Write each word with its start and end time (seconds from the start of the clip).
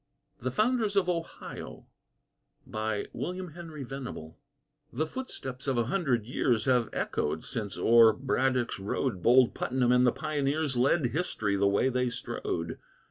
THE 0.39 0.49
FOUNDERS 0.49 0.95
OF 0.95 1.07
OHIO 1.07 1.85
The 2.65 3.05
footsteps 5.07 5.67
of 5.67 5.77
a 5.77 5.83
hundred 5.83 6.25
years 6.25 6.65
Have 6.65 6.89
echoed, 6.91 7.43
since 7.43 7.77
o'er 7.77 8.11
Braddock's 8.11 8.79
Road 8.79 9.21
Bold 9.21 9.53
Putnam 9.53 9.91
and 9.91 10.07
the 10.07 10.11
Pioneers 10.11 10.75
Led 10.75 11.05
History 11.05 11.55
the 11.55 11.67
way 11.67 11.89
they 11.89 12.09
strode. 12.09 12.79